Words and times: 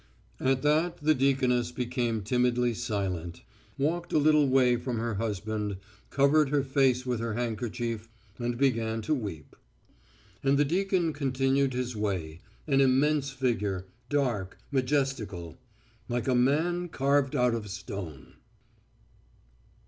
At 0.39 0.63
that 0.63 0.97
the 1.03 1.13
deaconess 1.13 1.71
became 1.71 2.23
timidly 2.23 2.73
silent, 2.73 3.43
walked 3.77 4.11
a 4.13 4.17
little 4.17 4.49
way 4.49 4.75
from 4.75 4.97
her 4.97 5.13
husband, 5.13 5.77
covered 6.09 6.49
her 6.49 6.63
face 6.63 7.05
with 7.05 7.19
her 7.19 7.35
handkerchief, 7.35 8.09
and 8.39 8.57
began 8.57 9.03
to 9.03 9.13
weep. 9.13 9.55
And 10.43 10.57
the 10.57 10.65
deacon 10.65 11.13
continued 11.13 11.73
his 11.73 11.95
way, 11.95 12.39
an 12.65 12.81
immense 12.81 13.29
figure, 13.29 13.85
dark, 14.09 14.57
majestical, 14.71 15.59
like 16.09 16.27
a 16.27 16.33
man 16.33 16.89
carved 16.89 17.35
out 17.35 17.53
of 17.53 17.69
stone. 17.69 18.33